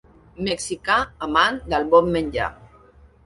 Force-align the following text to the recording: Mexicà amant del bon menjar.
Mexicà 0.45 0.95
amant 1.27 1.59
del 1.73 1.85
bon 1.93 2.09
menjar. 2.17 2.49